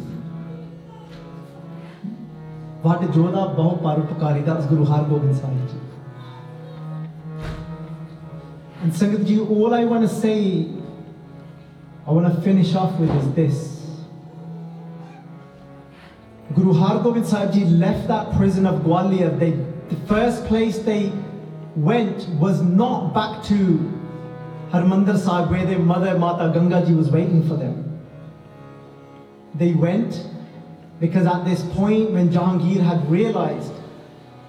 [2.82, 5.78] That was Guru Hargobind Sahib Ji.
[8.82, 10.66] And Sangat all I want to say,
[12.04, 13.73] I want to finish off with is this.
[16.54, 19.36] Guru Har Gobind Sahib Ji left that prison of Gwalior.
[19.38, 21.12] They, the first place they
[21.74, 23.92] went was not back to
[24.70, 28.00] Harmandir Sahib where their mother Mata Ganga Ji was waiting for them.
[29.56, 30.26] They went
[31.00, 33.72] because at this point when Jahangir had realized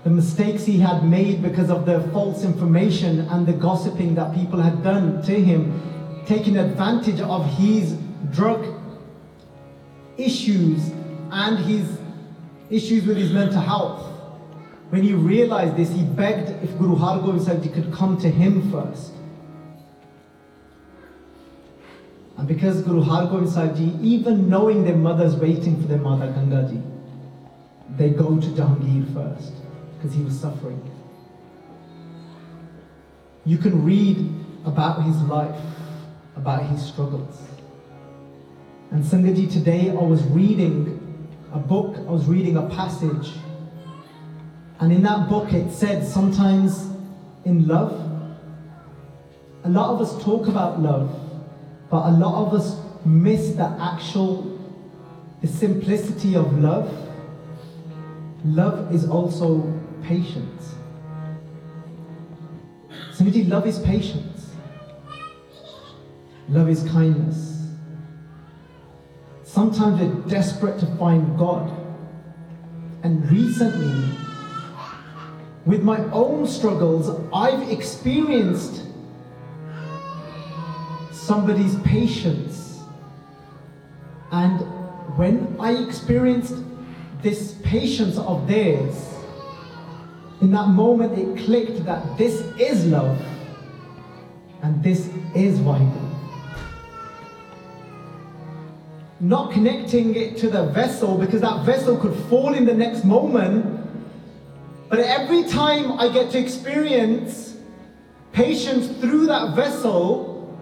[0.04, 4.62] the mistakes he had made because of the false information and the gossiping that people
[4.62, 7.98] had done to him, taking advantage of his
[8.32, 8.63] drug
[10.18, 10.91] issues
[11.36, 12.00] and his
[12.69, 14.02] issues with his mental health.
[14.89, 18.71] When he realized this, he begged if Guru Hargobind Sahib Ji could come to him
[18.71, 19.12] first.
[22.38, 26.28] And because Guru Har Gobind Sahib Ji, even knowing their mother's waiting for their mother
[26.28, 26.82] Ganga Ji,
[27.98, 29.54] they go to Jahangir first
[29.98, 30.82] because he was suffering.
[33.45, 34.17] You can read
[34.65, 35.60] about his life,
[36.36, 37.41] about his struggles.
[38.91, 40.94] And Sangaji, today I was reading
[41.56, 43.32] a book, I was reading a passage,
[44.82, 46.89] and in that book it said sometimes
[47.46, 47.94] in love,
[49.63, 51.10] a lot of us talk about love,
[51.89, 54.60] but a lot of us miss the actual,
[55.41, 56.91] the simplicity of love.
[58.44, 59.62] Love is also
[60.04, 60.76] patience.
[63.13, 64.52] Sangaji, love is patience.
[66.50, 67.55] Love is kindness.
[69.56, 71.72] Sometimes we're desperate to find God.
[73.04, 74.20] And recently,
[75.65, 78.82] with my own struggles, I've experienced
[81.13, 82.82] somebody's patience.
[84.34, 84.60] And
[85.15, 86.56] when I experienced
[87.22, 89.10] this patience of theirs,
[90.41, 93.18] in that moment it clicked that this is love
[94.63, 96.05] and this is Vaheguru.
[99.26, 103.66] Not connecting it to the vessel because that vessel could fall in the next moment.
[104.88, 107.58] But every time I get to experience
[108.34, 110.56] patience through that vessel,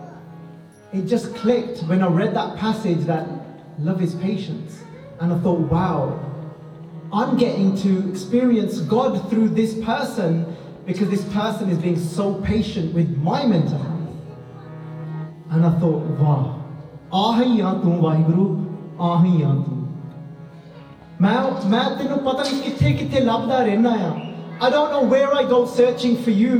[0.93, 3.28] it just clicked when I read that passage that
[3.80, 4.80] love is patience.
[5.19, 6.17] And I thought, wow,
[7.12, 12.93] I'm getting to experience God through this person because this person is being so patient
[12.93, 14.10] with my mental health.
[15.49, 16.62] And I thought, wow,
[17.14, 18.46] ਆਹੀ ਆ ਤੂੰ ਵਾਹਿਗੁਰੂ
[19.11, 19.76] ਆਹੀ ਆ ਤੂੰ
[21.20, 21.37] ਮੈਂ
[21.70, 24.16] ਮੈਂ ਤੈਨੂੰ ਪਤਾ ਨਹੀਂ ਕਿੱਥੇ ਕਿੱਥੇ ਲੱਭਦਾ ਰਹਿਣਾ ਆ
[24.61, 26.54] I don't know where I go searching for you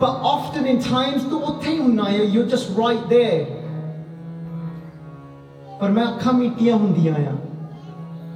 [0.00, 3.42] but often in times ਤੂੰ ਉੱਥੇ ਹੀ ਹੁੰਨਾ ਆ you're just right there
[5.80, 7.36] ਪਰ ਮੈਂ ਅੱਖਾਂ ਮੀਟੀਆਂ ਹੁੰਦੀਆਂ ਆ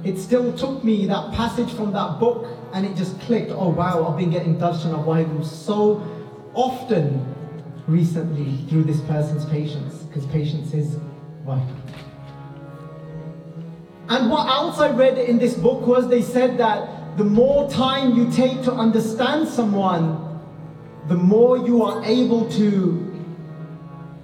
[0.09, 3.95] it still took me that passage from that book and it just clicked oh wow
[4.03, 5.77] I've been getting darshan of Vaheguru so
[6.65, 7.07] often
[7.86, 10.96] recently through this person's patience because patience is
[11.44, 11.82] Vaheguru
[14.12, 18.14] and what else I read in this book was they said that the more time
[18.14, 20.38] you take to understand someone,
[21.08, 23.24] the more you are able to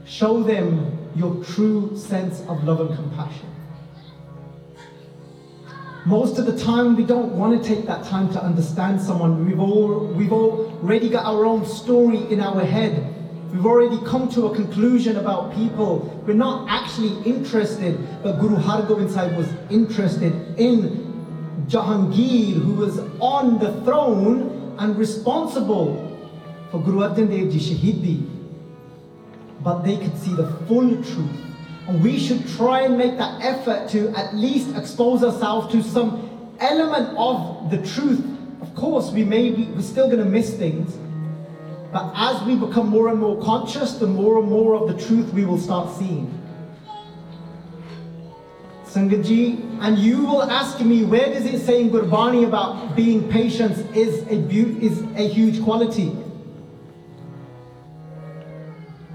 [0.04, 3.46] show them your true sense of love and compassion.
[6.04, 9.46] Most of the time, we don't want to take that time to understand someone.
[9.46, 13.14] We've, all, we've already got our own story in our head
[13.52, 16.22] We've already come to a conclusion about people.
[16.26, 23.58] We're not actually interested, but Guru Hargobind Sahib was interested in Jahangir, who was on
[23.58, 26.04] the throne and responsible
[26.70, 28.28] for Guru Arjan Dev Ji Shahidi.
[29.62, 31.40] But they could see the full truth.
[31.88, 36.54] And we should try and make that effort to at least expose ourselves to some
[36.60, 38.22] element of the truth.
[38.60, 40.94] Of course, we may be, we're still going to miss things.
[41.92, 45.32] But as we become more and more conscious, the more and more of the truth
[45.32, 46.34] we will start seeing.
[48.84, 53.72] Sangaji, and you will ask me, where does it say in Gurbani about being patient
[53.96, 56.16] is a, is a huge quality?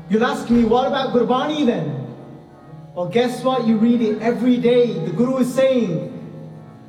[0.10, 2.00] You'll ask me, what about Gurbani then?
[2.94, 3.66] Well, guess what?
[3.66, 4.94] You read it every day.
[4.94, 6.13] The Guru is saying,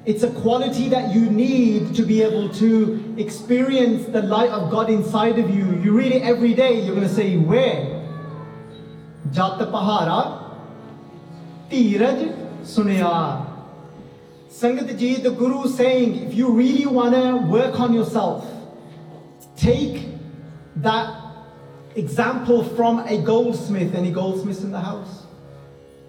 [0.07, 4.91] it's a quality that you need to be able to experience the light of God
[4.91, 5.81] inside of you.
[5.81, 8.03] You read it every day, you're going to say, Where?
[9.33, 10.55] Jat Pahara,
[11.71, 13.51] Dheeraj Sunyar.
[14.51, 18.47] Sangat Ji, the Guru saying, if you really want to work on yourself,
[19.57, 20.07] take
[20.77, 21.23] that
[21.97, 23.95] example from a goldsmith.
[23.95, 25.25] Any goldsmiths in the house?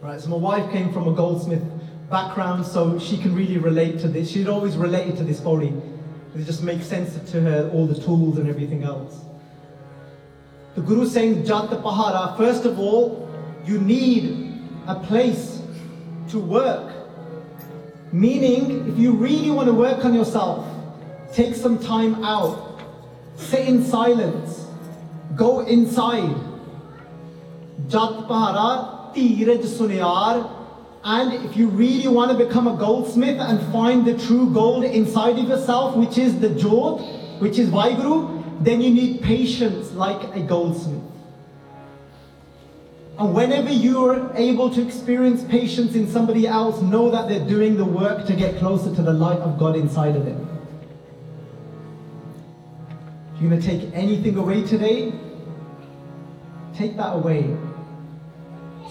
[0.01, 1.63] Right, so my wife came from a goldsmith
[2.09, 4.29] background, so she can really relate to this.
[4.29, 5.73] She'd always related to this body.
[6.35, 9.21] It just makes sense to her, all the tools and everything else.
[10.75, 13.29] The Guru saying, Jat Pahara, first of all,
[13.65, 15.61] you need a place
[16.29, 16.93] to work.
[18.11, 20.67] Meaning, if you really want to work on yourself,
[21.33, 22.81] take some time out,
[23.37, 24.67] sit in silence,
[25.35, 26.35] go inside.
[27.87, 30.64] Jat Pahara, Sunyar,
[31.05, 35.37] and if you really want to become a goldsmith and find the true gold inside
[35.37, 36.99] of yourself, which is the Jot,
[37.39, 41.03] which is Vaheguru, then you need patience like a goldsmith.
[43.19, 47.85] And whenever you're able to experience patience in somebody else, know that they're doing the
[47.85, 50.41] work to get closer to the light of God inside of them.
[53.35, 55.13] If you're going to take anything away today,
[56.73, 57.55] take that away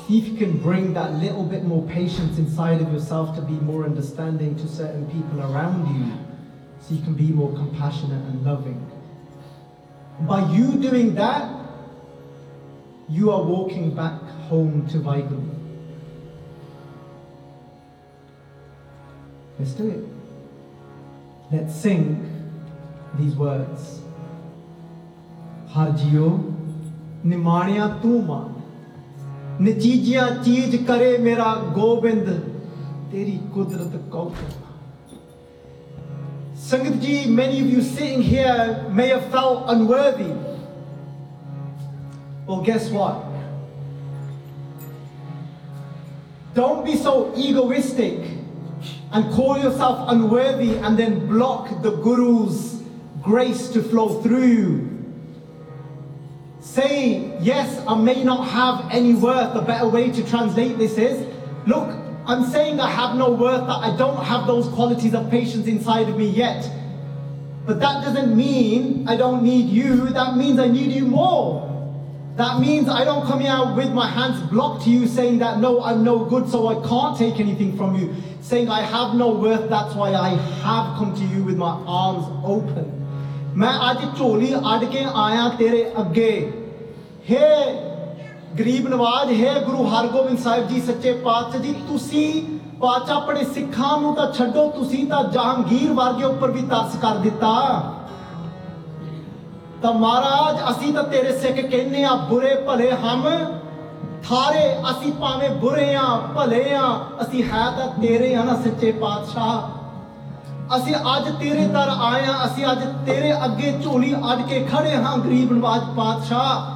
[0.08, 3.84] if you can bring that little bit more patience inside of yourself to be more
[3.84, 6.12] understanding to certain people around you,
[6.80, 8.90] so you can be more compassionate and loving.
[10.20, 11.50] By you doing that,
[13.08, 15.50] you are walking back home to Vaheguru.
[19.58, 20.04] Let's do it.
[21.50, 22.52] Let's sing
[23.18, 24.00] these words.
[25.68, 26.54] Harjio
[27.24, 28.00] Nimania
[37.26, 40.32] many of you sitting here may have felt unworthy.
[42.46, 43.24] Well, guess what?
[46.54, 48.18] Don't be so egoistic
[49.12, 52.82] and call yourself unworthy and then block the Guru's
[53.22, 54.93] grace to flow through you
[56.74, 59.54] saying, Yes, I may not have any worth.
[59.54, 61.26] A better way to translate this is,
[61.66, 61.88] Look,
[62.26, 66.08] I'm saying I have no worth, that I don't have those qualities of patience inside
[66.08, 66.68] of me yet.
[67.66, 71.70] But that doesn't mean I don't need you, that means I need you more.
[72.36, 75.82] That means I don't come here with my hands blocked to you saying that no,
[75.82, 78.14] I'm no good, so I can't take anything from you.
[78.40, 82.26] Saying I have no worth, that's why I have come to you with my arms
[82.44, 83.00] open.
[83.56, 86.63] मैं आज चोली अड़ के आया तेरे अगे
[87.30, 87.38] ਹੇ
[88.58, 92.42] ਗਰੀਬ ਨਵਾਜ, ਹੈ ਗੁਰੂ ਹਰਗੋਬਿੰਦ ਸਾਹਿਬ ਜੀ, ਸੱਚੇ ਪਾਤਸ਼ਾਹ ਜੀ, ਤੁਸੀਂ
[92.80, 97.52] ਪਾਤਸ਼ਾਹ ਆਪਣੇ ਸਿੱਖਾਂ ਨੂੰ ਤਾਂ ਛੱਡੋ, ਤੁਸੀਂ ਤਾਂ ਜਹਾਂਗੀਰ ਵਰਗੇ ਉੱਪਰ ਵੀ ਤਰਸ ਕਰ ਦਿੱਤਾ।
[99.82, 103.24] ਤਾਂ ਮਹਾਰਾਜ, ਅਸੀਂ ਤਾਂ ਤੇਰੇ ਸਿੱਖ ਕਹਿੰਨੇ ਆ ਬੁਰੇ ਭਲੇ ਹਮ,
[104.28, 106.04] ਥਾਰੇ ਅਸੀਂ ਭਾਵੇਂ ਬੁਰੇ ਆ
[106.36, 106.84] ਭਲੇ ਆ
[107.22, 112.64] ਅਸੀਂ ਹੈ ਤਾਂ ਤੇਰੇ ਆ ਨਾ ਸੱਚੇ ਪਾਤਸ਼ਾਹ। ਅਸੀਂ ਅੱਜ ਤੇਰੇ ਦਰ ਆਏ ਆ ਅਸੀਂ
[112.72, 116.73] ਅੱਜ ਤੇਰੇ ਅੱਗੇ ਝੋਲੀ ਅੱਡ ਕੇ ਖੜੇ ਹਾਂ, ਗਰੀਬ ਨਵਾਜ ਪਾਤਸ਼ਾਹ।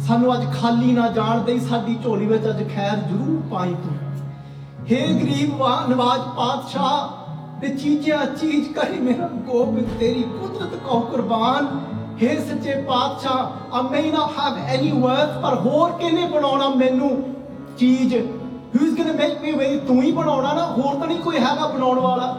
[0.00, 3.96] ਸਾਨੂੰ ਅੱਜ ਖਾਲੀ ਨਾ ਜਾਣ ਦੇਈ, ਸਾਡੀ ਝੋਲੀ ਵਿੱਚ ਅੱਜ ਖੈਰ ਜ਼ਰੂਰ ਪਾਈ ਤੂੰ।
[4.84, 7.26] हे ਗਰੀਬ ਵਾ- ਨਵਾਜ ਪਾਤਸ਼ਾਹ,
[7.60, 11.80] ਤੇ ਚੀਜ਼ਾਂ ਚੀਜ਼ ਕਰੇ ਮੇਰਾ ਗੋਬਿੰਦ, ਤੇਰੀ ਕੁਦਰਤ ਕੋ ਕੁਰਬਾਨ।
[12.22, 17.22] हे ਸੱਚੇ ਪਾਤਸ਼ਾਹ, I may not have any worth ਪਰ ਹੋਰ ਕਿਹਨੇ ਬਣਾਉਣਾ ਮੈਨੂੰ?
[17.78, 21.38] ਚੀਜ਼ who's going to make me way ਤੂੰ ਹੀ ਬਣਾਉਣਾ ਨਾ, ਹੋਰ ਤਾਂ ਨਹੀਂ ਕੋਈ
[21.38, 22.38] ਹੈਗਾ ਬਣਾਉਣ ਵਾਲਾ।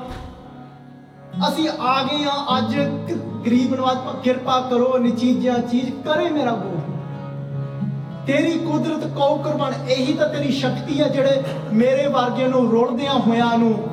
[1.49, 6.51] ਅਸੀਂ ਆ ਗਏ ਆ ਅੱਜ ਗ- ਗਰੀਬ ਨਵਾਜ ਪਾ ਕਿਰਪਾ ਕਰੋ ਨਿਚੀਜਿਆ ਚੀਜ਼ ਕਰੇ ਮੇਰਾ
[6.51, 6.96] ਗੋਬਿੰਦ।
[8.27, 13.57] ਤੇਰੀ ਕੁਦਰਤ ਕੋ ਕੁਰਬਾਨ ਇਹੀ ਤਾਂ ਤੇਰੀ ਸ਼ਕਤੀ ਹੈ ਜਿਹੜੇ ਮੇਰੇ ਵਰਗੇ ਨੂੰ ਰੁਲਦਿਆਂ ਹੋਇਆਂ
[13.57, 13.89] ਨੂੰ।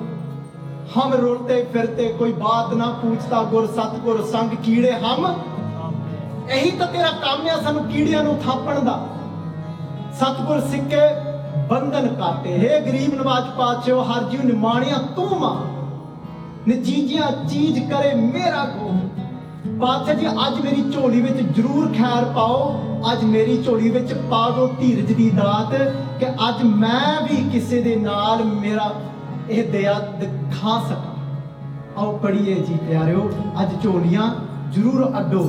[0.96, 5.34] ਹਮ ਰੁਲਤੇ ਫਿਰਤੇ, ਕੋਈ ਬਾਤ ਨਾ ਪੁੱਛਤਾ, ਗੁਰ ਸਤਗੁਰ ਸੰਗ ਕੀੜੇ ਹਮ।
[6.50, 9.06] ਇਹੀ ਤਾਂ ਤੇਰਾ ਕੰਮ ਹੈ ਸਾਨੂੰ ਕੀੜਿਆਂ ਨੂੰ ਥਾਪਣ ਦਾ।
[10.12, 11.06] ਸਤਗੁਰ ਸਿੱਕੇ
[11.70, 15.56] ਬੰਧਨ ਕਾਟੇ। ਹੈ ਗਰੀਬ ਨਵਾਜ ਪਾਤਸ਼ਾਹ, ਹਰ ਜੀਵ ਨਿਮਾਣਿਆ ਤੂੰ ਮਾਂ।
[16.70, 18.92] ਨਜੀਜੀਆਂ ਚੀਜ਼ ਕਰੇ ਮੇਰਾ ਗੋ
[19.84, 24.66] ਪਾਤਸ਼ਾਹ ਜੀ, ਅੱਜ ਮੇਰੀ ਝੋਲੀ ਵਿੱਚ ਜ਼ਰੂਰ ਖੈਰ ਪਾਓ। ਅੱਜ ਮੇਰੀ ਝੋਲੀ ਵਿੱਚ ਪਾ ਦਿਓ
[24.80, 25.74] ਧੀਰਜ ਦੀ ਦਾਤ
[26.20, 28.90] ਕਿ ਅੱਜ ਮੈਂ ਵੀ ਕਿਸੇ ਦੇ ਨਾਲ ਮੇਰਾ
[29.50, 31.12] ਇਹ ਦਇਆ ਦਿਖਾ ਸਕਾਂ।
[31.98, 33.28] ਆਓ ਪੜੀਏ ਜੀ ਪਿਆਰਿਓ,
[33.62, 34.30] ਅੱਜ ਝੋਲੀਆਂ
[34.72, 35.44] ਜ਼ਰੂਰ ਅੱਡੋ।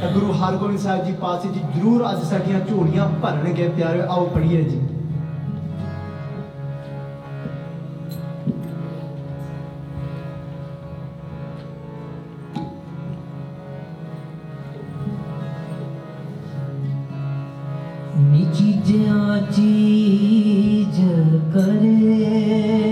[0.00, 4.62] ਤਾਂ ਗੁਰੂ ਹਰਗੋਬਿੰਦ ਸਾਹਿਬ ਜੀ ਪਾਸੇ ਜੀ ਜ਼ਰੂਰ ਅੱਜ ਸਾਡੀਆਂ ਝੋਲੀਆਂ ਭਰਨਗੇ ਪਿਆਰਿਓ, ਆਓ ਪੜੀਏ
[4.62, 4.80] ਜੀ।
[18.62, 21.00] چیزیں چیز
[21.54, 22.91] کرے۔